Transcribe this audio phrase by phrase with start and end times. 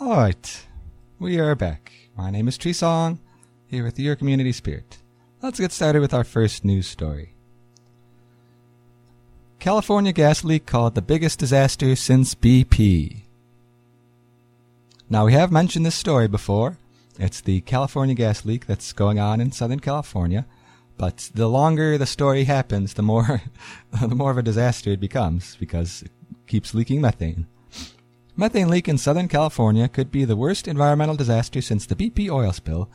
[0.00, 0.66] All right,
[1.18, 1.92] we are back.
[2.16, 3.20] My name is Tree Song,
[3.66, 4.96] here with your community spirit.
[5.42, 7.34] Let's get started with our first news story.
[9.58, 13.24] California gas leak called the biggest disaster since BP.
[15.10, 16.78] Now, we have mentioned this story before.
[17.18, 20.46] It's the California gas leak that's going on in Southern California.
[20.96, 23.42] But the longer the story happens, the more,
[24.00, 26.10] the more of a disaster it becomes because it
[26.46, 27.46] keeps leaking methane.
[28.36, 32.52] Methane leak in Southern California could be the worst environmental disaster since the BP oil
[32.52, 32.88] spill.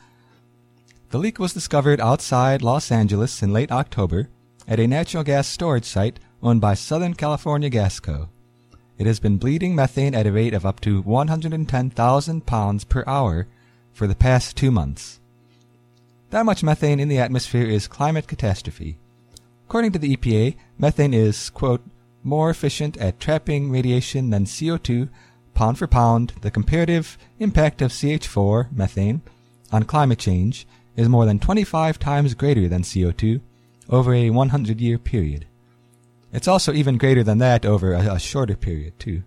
[1.10, 4.28] The leak was discovered outside Los Angeles in late October
[4.66, 8.28] at a natural gas storage site owned by Southern California Gas Co.
[8.98, 13.46] It has been bleeding methane at a rate of up to 110,000 pounds per hour
[13.92, 15.20] for the past two months.
[16.30, 18.98] That much methane in the atmosphere is climate catastrophe.
[19.68, 21.82] According to the EPA, methane is, quote,
[22.24, 25.08] more efficient at trapping radiation than CO2
[25.56, 26.34] pound for pound.
[26.42, 29.22] The comparative impact of CH4, methane,
[29.72, 33.40] on climate change is more than 25 times greater than CO2
[33.88, 35.46] over a 100 year period.
[36.32, 39.24] It's also even greater than that over a, a shorter period, too.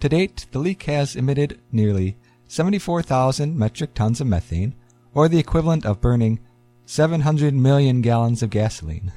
[0.00, 4.74] To date, the leak has emitted nearly 74,000 metric tons of methane,
[5.14, 6.38] or the equivalent of burning
[6.86, 9.12] 700 million gallons of gasoline.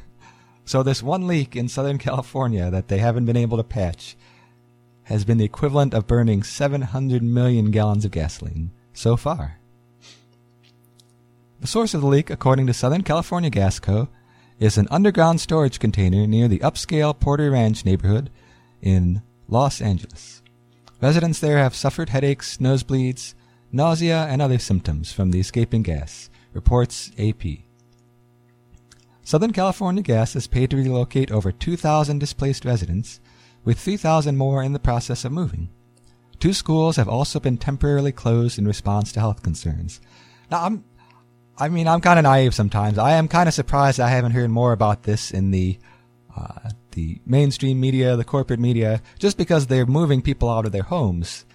[0.66, 4.16] So this one leak in Southern California that they haven't been able to patch
[5.03, 9.59] has been the equivalent of burning 700 million gallons of gasoline so far.
[11.59, 14.09] The source of the leak, according to Southern California Gas Co.,
[14.59, 18.29] is an underground storage container near the upscale Porter Ranch neighborhood
[18.81, 20.41] in Los Angeles.
[21.02, 23.33] Residents there have suffered headaches, nosebleeds,
[23.72, 27.44] nausea, and other symptoms from the escaping gas, reports AP.
[29.23, 33.19] Southern California Gas is paid to relocate over 2,000 displaced residents,
[33.64, 35.70] with 3,000 more in the process of moving.
[36.40, 40.02] Two schools have also been temporarily closed in response to health concerns.
[40.50, 40.84] Now, I'm
[41.62, 42.98] I mean, I'm kind of naive sometimes.
[42.98, 45.78] I am kind of surprised I haven't heard more about this in the
[46.35, 50.81] uh, the mainstream media, the corporate media, just because they're moving people out of their
[50.81, 51.46] homes.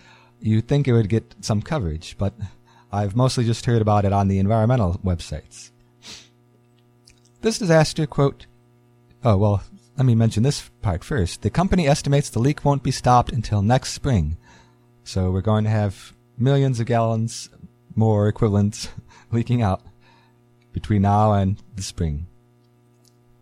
[0.41, 2.35] You'd think it would get some coverage, but
[2.93, 5.71] I've mostly just heard about it on the environmental websites.
[7.41, 8.47] This disaster, quote,
[9.25, 9.63] oh, well,
[9.97, 11.43] let me mention this part first.
[11.43, 14.37] The company estimates the leak won't be stopped until next spring.
[15.05, 17.49] So we're going to have millions of gallons
[17.95, 18.89] more equivalents
[19.33, 19.83] leaking out
[20.73, 22.27] between now and the spring.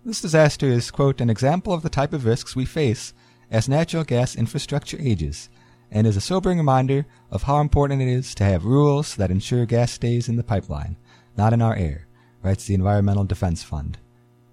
[0.05, 3.13] This disaster is, quote, an example of the type of risks we face
[3.51, 5.49] as natural gas infrastructure ages,
[5.91, 9.67] and is a sobering reminder of how important it is to have rules that ensure
[9.67, 10.97] gas stays in the pipeline,
[11.37, 12.07] not in our air,
[12.43, 13.99] writes the Environmental Defense Fund.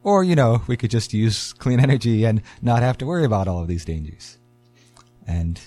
[0.03, 3.47] Or, you know, we could just use clean energy and not have to worry about
[3.47, 4.37] all of these dangers.
[5.27, 5.61] And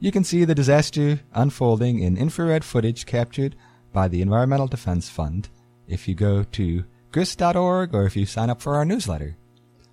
[0.00, 3.54] you can see the disaster unfolding in infrared footage captured
[3.92, 5.48] by the Environmental Defense Fund
[5.86, 9.36] if you go to grist.org or if you sign up for our newsletter.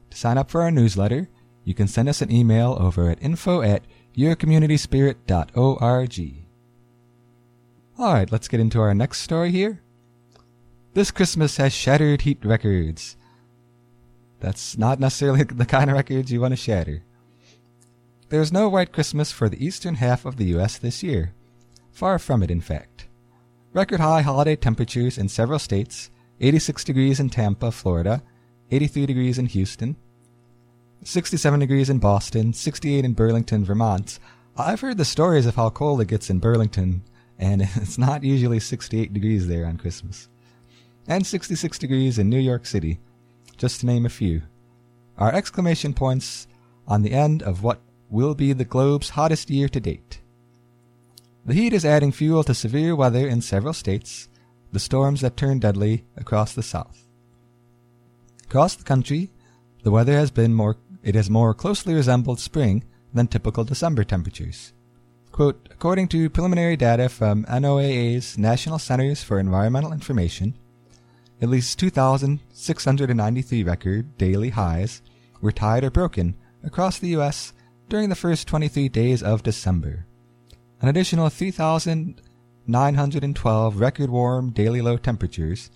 [0.09, 1.29] To sign up for our newsletter,
[1.63, 3.83] you can send us an email over at info at
[4.15, 6.45] yourcommunityspirit.org.
[7.99, 9.81] Alright, let's get into our next story here.
[10.93, 13.17] This Christmas has shattered heat records.
[14.39, 17.03] That's not necessarily the kind of records you want to shatter.
[18.29, 20.77] There's no white Christmas for the eastern half of the U.S.
[20.77, 21.33] this year.
[21.91, 23.07] Far from it, in fact.
[23.73, 28.23] Record high holiday temperatures in several states 86 degrees in Tampa, Florida,
[28.71, 29.95] 83 degrees in Houston,
[31.03, 34.19] 67 degrees in Boston, 68 in Burlington, Vermont.
[34.57, 37.03] I've heard the stories of how cold it gets in Burlington,
[37.37, 40.29] and it's not usually 68 degrees there on Christmas.
[41.07, 42.99] And 66 degrees in New York City,
[43.59, 44.41] just to name a few,
[45.17, 46.47] are exclamation points
[46.87, 50.21] on the end of what will be the globe's hottest year to date.
[51.45, 54.29] The heat is adding fuel to severe weather in several states,
[54.71, 57.05] the storms that turn deadly across the south.
[58.45, 59.29] Across the country,
[59.83, 62.83] the weather has been more it has more closely resembled spring
[63.13, 64.73] than typical December temperatures.
[65.31, 70.57] Quote, according to preliminary data from NOAA's National Centers for Environmental Information,
[71.41, 75.01] at least 2,693 record daily highs
[75.41, 77.51] were tied or broken across the U.S.
[77.87, 80.05] during the first 23 days of December.
[80.81, 85.71] An additional 3,912 record warm daily low temperatures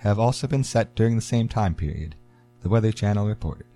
[0.00, 2.14] have also been set during the same time period,
[2.62, 3.66] the Weather Channel reported.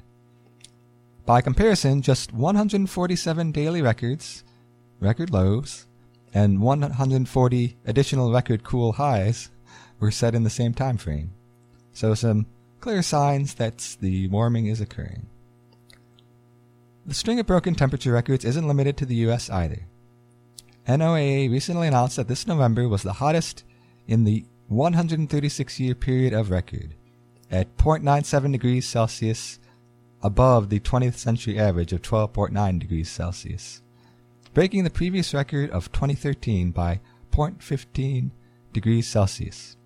[1.25, 4.44] By comparison, just 147 daily records,
[5.00, 5.87] record lows,
[6.34, 9.50] and 140 additional record cool highs
[9.98, 11.32] were set in the same time frame.
[11.92, 12.46] So some
[12.80, 15.26] clear signs that the warming is occurring.
[17.06, 19.86] The string of broken temperature records isn't limited to the US either.
[20.86, 23.64] NOAA recently announced that this November was the hottest
[24.06, 26.94] in the 136 year period of record,
[27.50, 29.58] at 0.97 degrees Celsius
[30.22, 33.80] above the 20th century average of 12.9 degrees Celsius,
[34.52, 37.00] breaking the previous record of 2013 by
[37.32, 38.30] 0.15
[38.74, 39.77] degrees Celsius.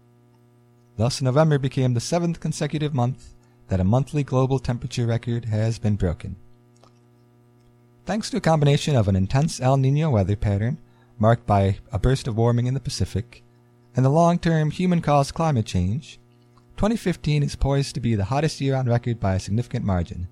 [1.03, 3.35] Thus, November became the seventh consecutive month
[3.67, 6.37] that a monthly global temperature record has been broken.
[8.07, 10.79] Thanks to a combination of an intense El Nino weather pattern,
[11.19, 13.43] marked by a burst of warming in the Pacific,
[13.97, 16.21] and the long term human caused climate change,
[16.77, 20.29] 2015 is poised to be the hottest year on record by a significant margin.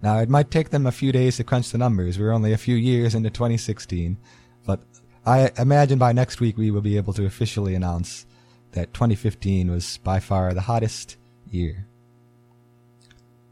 [0.00, 2.18] Now, it might take them a few days to crunch the numbers.
[2.18, 4.16] We're only a few years into 2016,
[4.64, 4.80] but
[5.26, 8.24] I imagine by next week we will be able to officially announce
[8.74, 11.16] that 2015 was by far the hottest
[11.50, 11.86] year.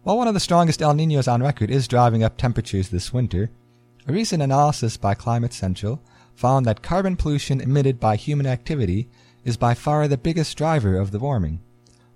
[0.03, 3.51] While one of the strongest El Ninos on record is driving up temperatures this winter,
[4.07, 6.03] a recent analysis by Climate Central
[6.35, 9.09] found that carbon pollution emitted by human activity
[9.45, 11.61] is by far the biggest driver of the warming,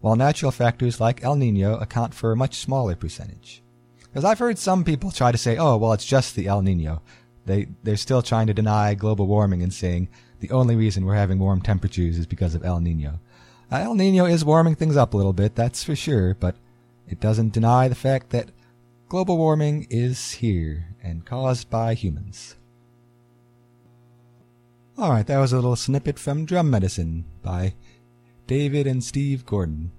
[0.01, 3.63] while natural factors like El Nino account for a much smaller percentage.
[4.03, 7.03] Because I've heard some people try to say, oh, well, it's just the El Nino.
[7.45, 10.09] They, they're still trying to deny global warming and saying
[10.41, 13.21] the only reason we're having warm temperatures is because of El Nino.
[13.71, 16.57] Uh, El Nino is warming things up a little bit, that's for sure, but
[17.09, 18.51] it doesn't deny the fact that
[19.09, 22.57] global warming is here and caused by humans.
[24.99, 27.75] Alright, that was a little snippet from Drum Medicine by
[28.47, 29.93] David and Steve Gordon.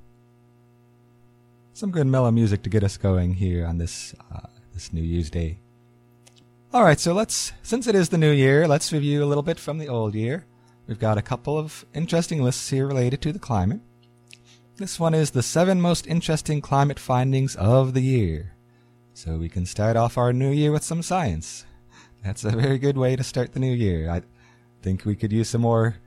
[1.74, 5.30] Some good mellow music to get us going here on this uh, this New Year's
[5.30, 5.60] Day.
[6.74, 9.78] Alright, so let's since it is the new year, let's review a little bit from
[9.78, 10.46] the old year.
[10.86, 13.80] We've got a couple of interesting lists here related to the climate.
[14.76, 18.54] This one is the seven most interesting climate findings of the year.
[19.14, 21.66] So we can start off our new year with some science.
[22.24, 24.10] That's a very good way to start the new year.
[24.10, 24.24] I,
[24.82, 25.98] think we could use some more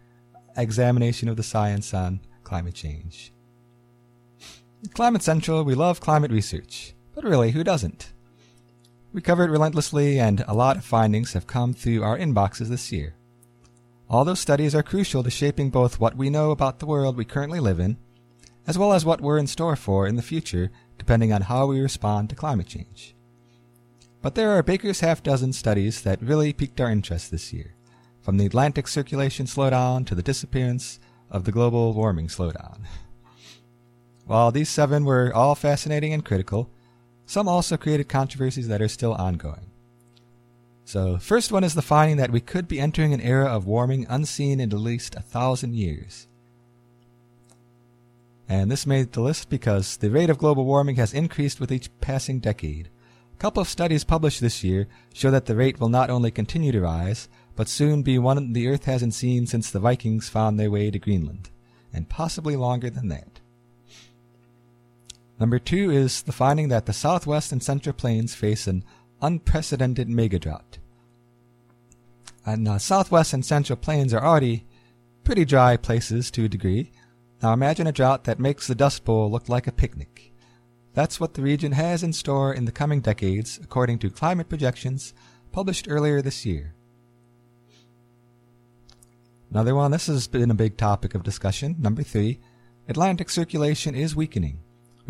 [0.56, 3.32] examination of the science on climate change.
[4.94, 8.12] Climate Central, we love climate research, but really, who doesn't?
[9.12, 12.92] We cover it relentlessly, and a lot of findings have come through our inboxes this
[12.92, 13.16] year.
[14.08, 17.24] All those studies are crucial to shaping both what we know about the world we
[17.24, 17.96] currently live in,
[18.68, 21.80] as well as what we're in store for in the future, depending on how we
[21.80, 23.16] respond to climate change.
[24.22, 27.74] But there are Baker's half dozen studies that really piqued our interest this year
[28.20, 32.84] from the Atlantic circulation slowdown to the disappearance of the global warming slowdown.
[34.26, 36.70] While these seven were all fascinating and critical,
[37.30, 39.70] some also created controversies that are still ongoing.
[40.84, 44.04] So, first one is the finding that we could be entering an era of warming
[44.08, 46.26] unseen in at least a thousand years.
[48.48, 51.88] And this made the list because the rate of global warming has increased with each
[52.00, 52.88] passing decade.
[53.34, 56.72] A couple of studies published this year show that the rate will not only continue
[56.72, 60.68] to rise, but soon be one the Earth hasn't seen since the Vikings found their
[60.68, 61.50] way to Greenland,
[61.92, 63.39] and possibly longer than that.
[65.40, 68.84] Number two is the finding that the southwest and central plains face an
[69.22, 70.78] unprecedented megadrought.
[72.44, 74.66] And uh, southwest and central plains are already
[75.24, 76.92] pretty dry places to a degree.
[77.42, 80.32] Now imagine a drought that makes the Dust Bowl look like a picnic.
[80.92, 85.14] That's what the region has in store in the coming decades, according to climate projections
[85.52, 86.74] published earlier this year.
[89.50, 91.76] Another one, this has been a big topic of discussion.
[91.78, 92.40] Number three,
[92.88, 94.60] Atlantic circulation is weakening,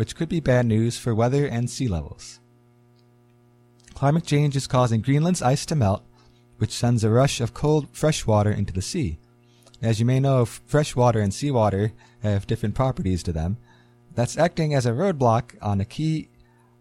[0.01, 2.41] which could be bad news for weather and sea levels.
[3.93, 6.03] Climate change is causing Greenland's ice to melt,
[6.57, 9.19] which sends a rush of cold, fresh water into the sea.
[9.83, 11.93] As you may know, fresh water and seawater
[12.23, 13.59] have different properties to them.
[14.15, 16.31] That's acting as a roadblock on a key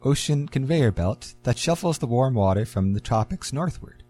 [0.01, 4.01] ocean conveyor belt that shuffles the warm water from the tropics northward.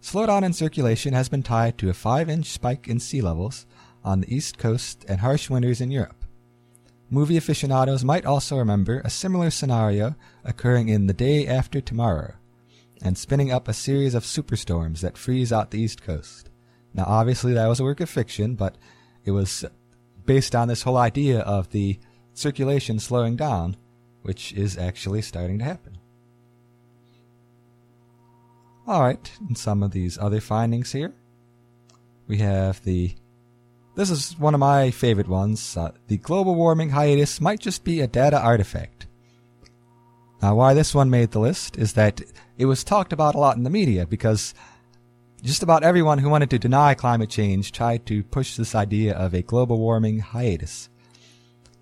[0.00, 3.66] Slowdown in circulation has been tied to a 5 inch spike in sea levels
[4.02, 6.17] on the east coast and harsh winters in Europe.
[7.10, 12.34] Movie aficionados might also remember a similar scenario occurring in The Day After Tomorrow
[13.02, 16.50] and spinning up a series of superstorms that freeze out the east coast.
[16.92, 18.76] Now, obviously, that was a work of fiction, but
[19.24, 19.64] it was
[20.26, 21.98] based on this whole idea of the
[22.34, 23.76] circulation slowing down,
[24.22, 25.98] which is actually starting to happen.
[28.86, 31.14] Alright, and some of these other findings here.
[32.26, 33.14] We have the.
[33.98, 35.76] This is one of my favorite ones.
[35.76, 39.08] Uh, the global warming hiatus might just be a data artifact.
[40.40, 42.20] Now, why this one made the list is that
[42.56, 44.54] it was talked about a lot in the media because
[45.42, 49.34] just about everyone who wanted to deny climate change tried to push this idea of
[49.34, 50.88] a global warming hiatus.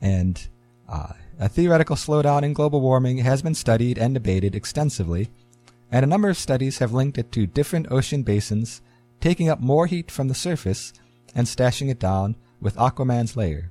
[0.00, 0.40] And
[0.88, 5.28] uh, a theoretical slowdown in global warming has been studied and debated extensively
[5.92, 8.80] and a number of studies have linked it to different ocean basins
[9.20, 10.94] taking up more heat from the surface
[11.36, 13.70] and stashing it down with Aquaman's layer.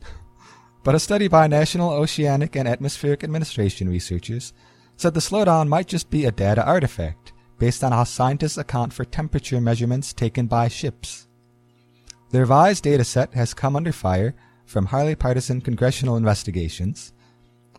[0.84, 4.54] but a study by National Oceanic and Atmospheric Administration researchers
[4.96, 9.04] said the slowdown might just be a data artifact based on how scientists account for
[9.04, 11.28] temperature measurements taken by ships.
[12.30, 17.12] The revised data set has come under fire from highly partisan congressional investigations,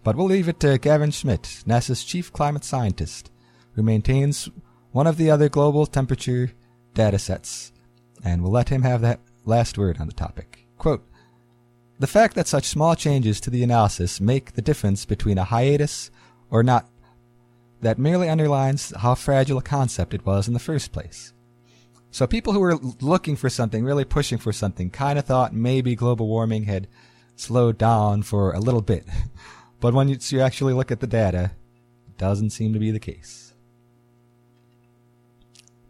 [0.03, 3.31] but we'll leave it to Gavin Schmidt, NASA's chief climate scientist,
[3.73, 4.49] who maintains
[4.91, 6.51] one of the other global temperature
[6.93, 7.72] data sets,
[8.23, 10.65] and we'll let him have that last word on the topic.
[10.77, 11.05] Quote,
[11.99, 16.11] the fact that such small changes to the analysis make the difference between a hiatus
[16.49, 16.89] or not
[17.81, 21.33] that merely underlines how fragile a concept it was in the first place.
[22.11, 25.95] So people who were looking for something, really pushing for something, kind of thought maybe
[25.95, 26.87] global warming had
[27.35, 29.05] slowed down for a little bit.
[29.79, 31.51] but when you actually look at the data,
[32.07, 33.52] it doesn't seem to be the case.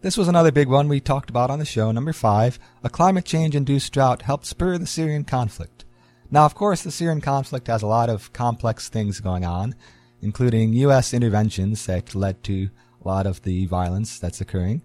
[0.04, 2.60] This was another big one we talked about on the show, number five.
[2.84, 5.86] A climate change induced drought helped spur the Syrian conflict.
[6.30, 9.76] Now, of course, the Syrian conflict has a lot of complex things going on,
[10.22, 11.14] including U.S.
[11.14, 12.70] interventions that led to
[13.02, 14.82] a lot of the violence that's occurring.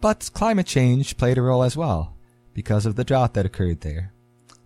[0.00, 2.14] But climate change played a role as well,
[2.54, 4.12] because of the drought that occurred there.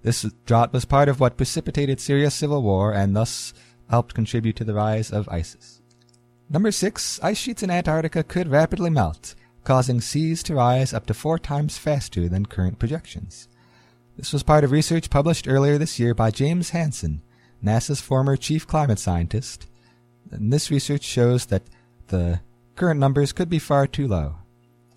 [0.02, 3.54] This drought was part of what precipitated Syria's civil war and thus
[3.88, 5.80] helped contribute to the rise of ISIS.
[6.50, 11.14] Number six, ice sheets in Antarctica could rapidly melt, causing seas to rise up to
[11.14, 13.48] four times faster than current projections.
[14.16, 17.22] This was part of research published earlier this year by James Hansen,
[17.64, 19.66] NASA's former chief climate scientist.
[20.30, 21.62] And this research shows that
[22.08, 22.40] the
[22.76, 24.36] current numbers could be far too low.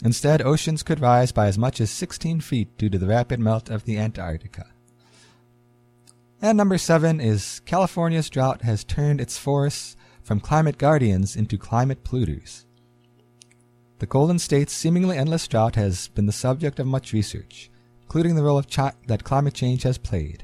[0.03, 3.69] Instead, oceans could rise by as much as 16 feet due to the rapid melt
[3.69, 4.67] of the Antarctica.
[6.41, 12.03] And number seven is California's drought has turned its forests from climate guardians into climate
[12.03, 12.65] polluters.
[14.03, 18.43] The Golden State's seemingly endless drought has been the subject of much research, including the
[18.43, 20.43] role chi- that climate change has played.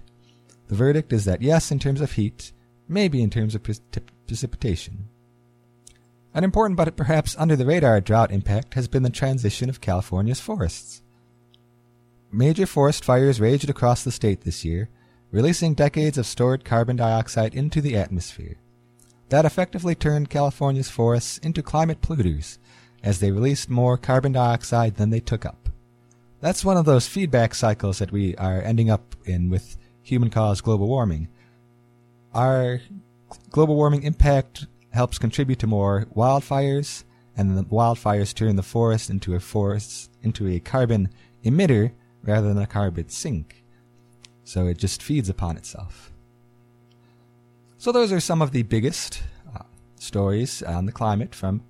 [0.70, 2.54] The verdict is that yes, in terms of heat,
[2.88, 3.76] maybe in terms of pre-
[4.26, 5.10] precipitation.
[6.34, 10.40] An important but perhaps under the radar drought impact has been the transition of California's
[10.40, 11.02] forests.
[12.32, 14.88] Major forest fires raged across the state this year,
[15.32, 18.56] releasing decades of stored carbon dioxide into the atmosphere.
[19.28, 22.58] That effectively turned California's forests into climate polluters
[23.04, 25.70] as they released more carbon dioxide than they took up.
[26.42, 30.64] That's one of those feedback cycles that we are ending up in with human caused
[30.64, 31.28] global warming.
[32.34, 32.82] Our
[33.50, 37.04] global warming impact helps contribute to more wildfires,
[37.36, 41.10] and the wildfires turn the forest into a forest into a carbon
[41.44, 41.92] emitter
[42.24, 43.64] rather than a carbon sink.
[44.44, 46.12] So it just feeds upon itself.
[47.78, 49.22] So those are some of the biggest
[49.56, 49.64] uh,
[49.96, 51.64] stories on the climate from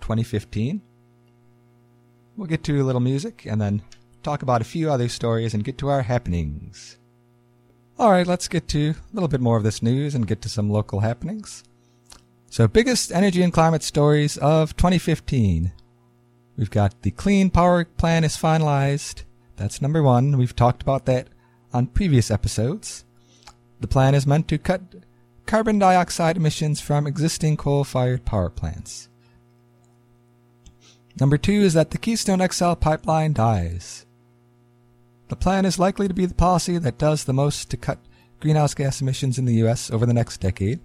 [0.00, 0.82] 2015.
[2.36, 3.82] We'll get to a little music and then
[4.22, 6.98] talk about a few other stories and get to our happenings.
[7.98, 10.48] All right, let's get to a little bit more of this news and get to
[10.48, 11.62] some local happenings.
[12.48, 15.72] So, biggest energy and climate stories of 2015.
[16.56, 19.24] We've got the Clean Power Plan is finalized.
[19.56, 20.38] That's number one.
[20.38, 21.28] We've talked about that
[21.74, 23.04] on previous episodes.
[23.80, 24.80] The plan is meant to cut
[25.44, 29.09] carbon dioxide emissions from existing coal fired power plants.
[31.18, 34.06] Number two is that the Keystone XL pipeline dies.
[35.28, 37.98] The plan is likely to be the policy that does the most to cut
[38.40, 39.90] greenhouse gas emissions in the U.S.
[39.90, 40.80] over the next decade,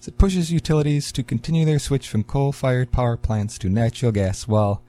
[0.00, 4.10] as it pushes utilities to continue their switch from coal fired power plants to natural
[4.10, 4.48] gas.
[4.48, 4.82] Well,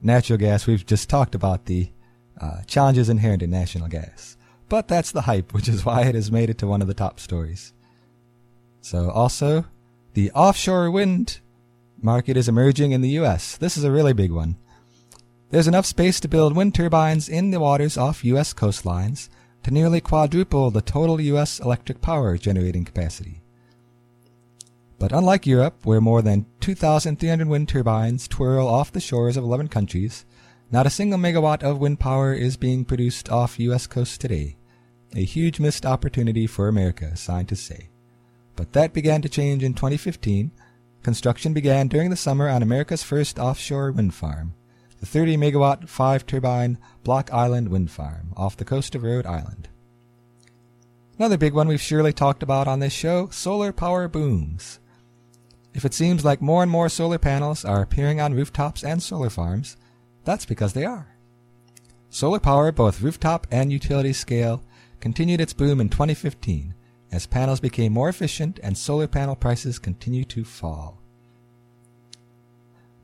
[0.00, 1.90] natural gas, we've just talked about the
[2.40, 4.36] uh, challenges inherent in natural gas.
[4.68, 6.94] But that's the hype, which is why it has made it to one of the
[6.94, 7.72] top stories.
[8.80, 9.64] So, also,
[10.12, 11.40] the offshore wind
[12.04, 13.56] market is emerging in the U.S.
[13.56, 14.56] This is a really big one.
[15.50, 18.52] There's enough space to build wind turbines in the waters off U.S.
[18.52, 19.30] coastlines
[19.62, 21.58] to nearly quadruple the total U.S.
[21.60, 23.40] electric power generating capacity.
[24.98, 29.68] But unlike Europe, where more than 2,300 wind turbines twirl off the shores of 11
[29.68, 30.26] countries,
[30.70, 33.86] not a single megawatt of wind power is being produced off U.S.
[33.86, 34.56] coasts today.
[35.16, 37.88] A huge missed opportunity for America, scientists say.
[38.56, 40.50] But that began to change in 2015
[41.04, 44.54] Construction began during the summer on America's first offshore wind farm,
[45.00, 49.68] the 30 megawatt 5 turbine Block Island Wind Farm off the coast of Rhode Island.
[51.18, 54.80] Another big one we've surely talked about on this show solar power booms.
[55.74, 59.28] If it seems like more and more solar panels are appearing on rooftops and solar
[59.28, 59.76] farms,
[60.24, 61.18] that's because they are.
[62.08, 64.64] Solar power, both rooftop and utility scale,
[65.00, 66.74] continued its boom in 2015
[67.14, 71.00] as panels became more efficient and solar panel prices continue to fall.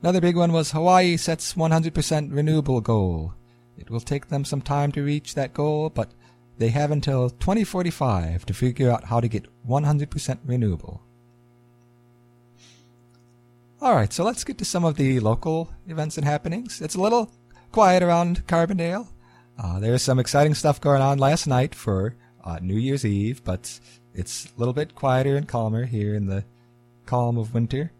[0.01, 3.33] Another big one was Hawaii sets 100% renewable goal.
[3.77, 6.11] It will take them some time to reach that goal, but
[6.57, 11.01] they have until 2045 to figure out how to get 100% renewable.
[13.81, 16.81] Alright, so let's get to some of the local events and happenings.
[16.81, 17.31] It's a little
[17.71, 19.07] quiet around Carbondale.
[19.57, 23.79] Uh, there's some exciting stuff going on last night for uh, New Year's Eve, but
[24.13, 26.43] it's a little bit quieter and calmer here in the
[27.05, 27.91] calm of winter.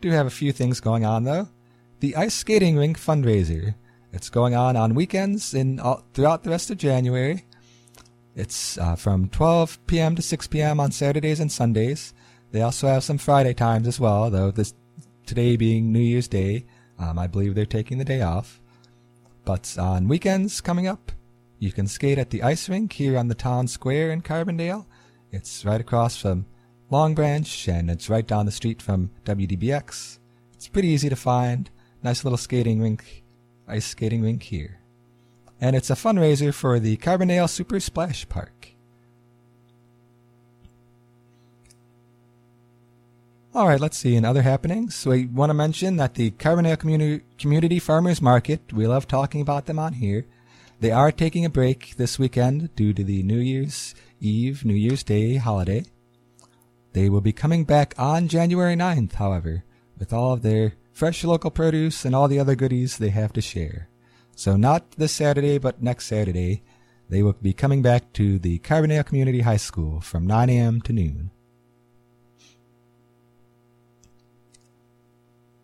[0.00, 1.48] Do have a few things going on though.
[2.00, 3.74] The ice skating rink fundraiser.
[4.12, 7.44] It's going on on weekends in all, throughout the rest of January.
[8.36, 10.14] It's uh, from 12 p.m.
[10.16, 10.80] to 6 p.m.
[10.80, 12.12] on Saturdays and Sundays.
[12.52, 14.74] They also have some Friday times as well, though this
[15.26, 16.66] today being New Year's Day,
[16.98, 18.60] um, I believe they're taking the day off.
[19.44, 21.12] But on weekends coming up,
[21.64, 24.84] you can skate at the ice rink here on the town square in Carbondale.
[25.32, 26.44] It's right across from
[26.90, 30.18] Long Branch, and it's right down the street from WDBX.
[30.52, 31.70] It's pretty easy to find.
[32.02, 33.24] Nice little skating rink,
[33.66, 34.80] ice skating rink here.
[35.58, 38.68] And it's a fundraiser for the Carbondale Super Splash Park.
[43.54, 44.16] All right, let's see.
[44.16, 48.86] In other happenings, we want to mention that the Carbondale Community, Community Farmers Market, we
[48.86, 50.26] love talking about them on here.
[50.80, 55.02] They are taking a break this weekend due to the New Year's Eve, New Year's
[55.02, 55.84] Day holiday.
[56.92, 59.64] They will be coming back on January 9th, however,
[59.98, 63.40] with all of their fresh local produce and all the other goodies they have to
[63.40, 63.88] share.
[64.36, 66.62] So not this Saturday, but next Saturday,
[67.08, 70.80] they will be coming back to the Carbondale Community High School from 9 a.m.
[70.82, 71.30] to noon.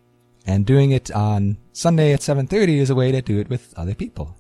[0.46, 3.94] And doing it on Sunday at 7.30 is a way to do it with other
[3.94, 4.36] people.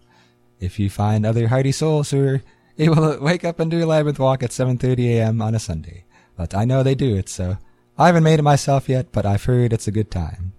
[0.60, 2.41] If you find other hearty souls who are
[2.78, 5.41] able to wake up and do a labyrinth walk at 7.30 a.m.
[5.41, 6.06] on a Sunday.
[6.36, 7.58] But I know they do it, so
[7.97, 10.54] I haven't made it myself yet, but I've heard it's a good time.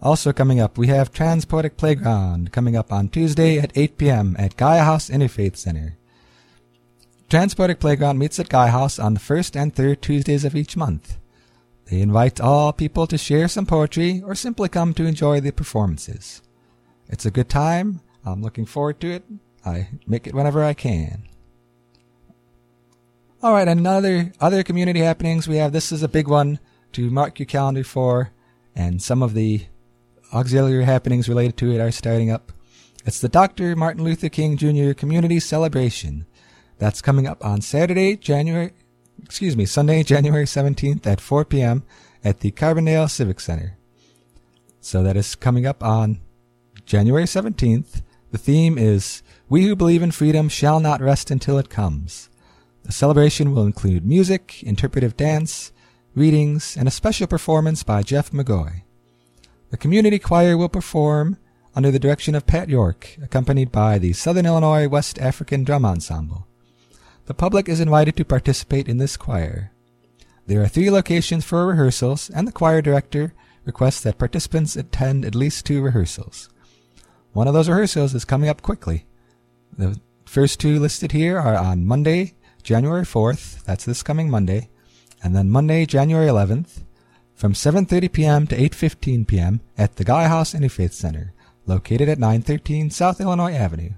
[0.00, 4.36] Also coming up, we have Transpoetic Playground coming up on Tuesday at 8 p.m.
[4.38, 5.96] at Gaia House Interfaith Center.
[7.30, 11.16] Transpoetic Playground meets at Gaia House on the first and third Tuesdays of each month.
[11.90, 16.42] They invite all people to share some poetry or simply come to enjoy the performances.
[17.08, 18.00] It's a good time.
[18.24, 19.24] I'm looking forward to it.
[19.66, 21.28] I make it whenever I can.
[23.42, 25.72] All right, another other community happenings we have.
[25.72, 26.58] This is a big one
[26.92, 28.30] to mark your calendar for,
[28.74, 29.66] and some of the
[30.32, 32.52] auxiliary happenings related to it are starting up.
[33.04, 33.76] It's the Dr.
[33.76, 34.94] Martin Luther King Jr.
[34.94, 36.24] Community Celebration.
[36.78, 38.72] That's coming up on Saturday, January,
[39.22, 41.82] excuse me, Sunday, January 17th at 4 p.m.
[42.22, 43.76] at the Carbondale Civic Center.
[44.80, 46.20] So that is coming up on
[46.84, 48.02] January 17th.
[48.32, 52.28] The theme is We Who Believe in Freedom Shall Not Rest Until It Comes.
[52.82, 55.72] The celebration will include music, interpretive dance,
[56.14, 58.82] readings, and a special performance by Jeff McGoy.
[59.70, 61.38] The community choir will perform
[61.74, 66.46] under the direction of Pat York, accompanied by the Southern Illinois West African Drum Ensemble.
[67.26, 69.72] The public is invited to participate in this choir.
[70.46, 73.32] There are three locations for rehearsals, and the choir director
[73.64, 76.50] requests that participants attend at least two rehearsals.
[77.32, 79.06] One of those rehearsals is coming up quickly.
[79.76, 84.68] The first two listed here are on Monday, January 4th, that's this coming Monday,
[85.22, 86.84] and then Monday, January 11th,
[87.34, 88.46] from 7:30 p.m.
[88.48, 89.60] to 8:15 p.m.
[89.78, 91.32] at the Gaia House Interfaith Center,
[91.66, 93.94] located at 913 South Illinois Avenue.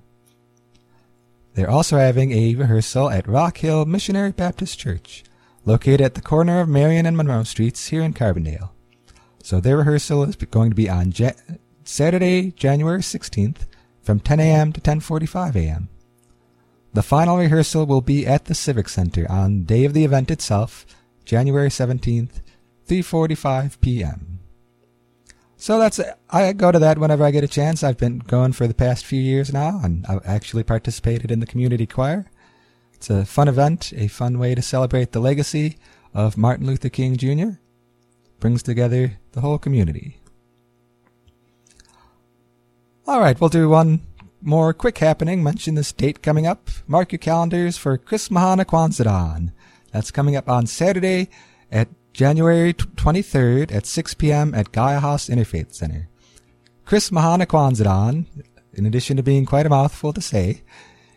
[1.56, 5.24] They're also having a rehearsal at Rock Hill Missionary Baptist Church,
[5.64, 8.72] located at the corner of Marion and Monroe Streets here in Carbondale.
[9.42, 11.14] So their rehearsal is going to be on
[11.82, 13.66] Saturday, January 16th
[14.02, 14.72] from 10 a.m.
[14.74, 15.88] to 10:45 a.m.
[16.92, 20.84] the final rehearsal will be at the Civic Center on day of the event itself,
[21.24, 22.42] January 17th,
[22.86, 24.40] 3:45 p.m.
[25.56, 27.82] So that's I go to that whenever I get a chance.
[27.82, 31.46] I've been going for the past few years now, and I've actually participated in the
[31.46, 32.26] community choir.
[32.92, 35.76] It's a fun event, a fun way to celebrate the legacy
[36.14, 37.58] of Martin Luther King Jr.
[38.38, 40.20] Brings together the whole community.
[43.06, 44.00] All right, we'll do one
[44.42, 45.42] more quick happening.
[45.42, 46.68] Mention this date coming up.
[46.86, 49.52] Mark your calendars for Chris Mahana Kwanzaa
[49.92, 51.28] That's coming up on Saturday
[51.70, 54.54] at January 23rd at 6 p.m.
[54.54, 56.08] at Gaia House Interfaith Center.
[56.86, 58.24] Chris Mahana Kwanzaa
[58.72, 60.62] in addition to being quite a mouthful to say,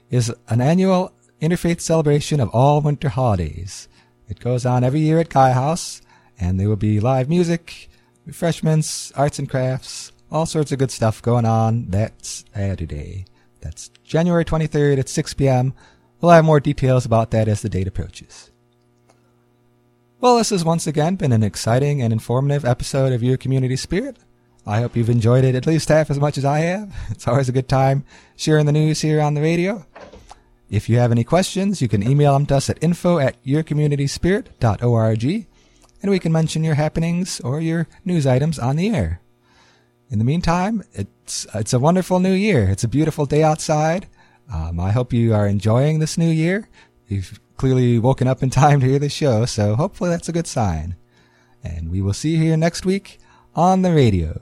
[0.10, 3.88] is an annual interfaith celebration of all winter holidays.
[4.28, 6.02] It goes on every year at Gaia House,
[6.38, 7.90] and there will be live music,
[8.26, 13.26] refreshments, arts and crafts, all sorts of good stuff going on that Saturday.
[13.62, 15.74] That's January 23rd at 6 p.m.
[16.20, 18.52] We'll have more details about that as the date approaches.
[20.22, 24.18] Well, this has once again been an exciting and informative episode of Your Community Spirit.
[24.68, 26.94] I hope you've enjoyed it at least half as much as I have.
[27.10, 28.04] It's always a good time
[28.36, 29.86] sharing the news here on the radio.
[30.70, 35.48] If you have any questions, you can email them to us at info at yourcommunityspirit.org
[36.02, 39.22] and we can mention your happenings or your news items on the air.
[40.10, 42.70] In the meantime, it's, it's a wonderful new year.
[42.70, 44.08] It's a beautiful day outside.
[44.54, 46.68] Um, I hope you are enjoying this new year.
[47.08, 50.48] You've clearly woken up in time to hear the show, so hopefully that's a good
[50.48, 50.96] sign.
[51.64, 53.20] And we will see you here next week
[53.54, 54.42] on the radio.